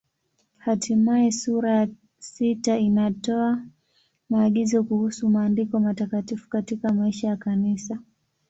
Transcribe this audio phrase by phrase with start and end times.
[0.65, 1.87] Hatimaye sura ya
[2.19, 3.63] sita inatoa
[4.29, 7.99] maagizo kuhusu Maandiko Matakatifu katika maisha ya Kanisa.